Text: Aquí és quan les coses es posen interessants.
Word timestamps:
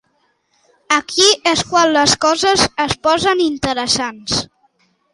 Aquí 0.97 1.27
és 1.51 1.61
quan 1.73 1.93
les 1.99 2.17
coses 2.27 2.67
es 2.89 2.99
posen 3.07 3.47
interessants. 3.49 4.45